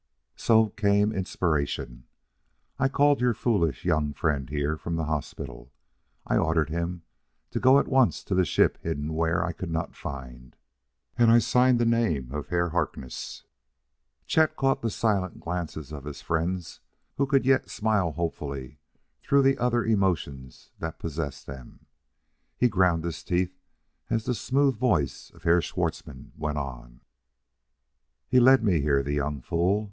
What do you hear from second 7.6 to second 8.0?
at